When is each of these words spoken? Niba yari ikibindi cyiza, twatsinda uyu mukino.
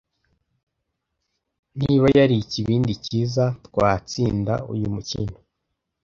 Niba 1.79 2.07
yari 2.17 2.35
ikibindi 2.43 2.93
cyiza, 3.05 3.43
twatsinda 3.65 4.53
uyu 4.73 4.87
mukino. 4.95 5.35